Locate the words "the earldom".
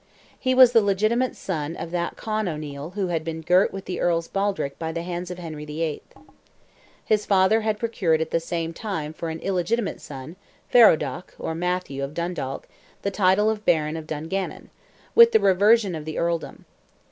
16.05-16.65